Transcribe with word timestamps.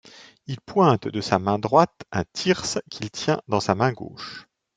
Il 0.47 0.59
pointe 0.61 1.07
de 1.07 1.21
sa 1.21 1.37
main 1.37 1.59
droite 1.59 2.05
un 2.11 2.23
thyrse 2.23 2.79
qu'il 2.89 3.11
tient 3.11 3.39
dans 3.47 3.59
sa 3.59 3.75
main 3.75 3.91
gauche. 3.91 4.47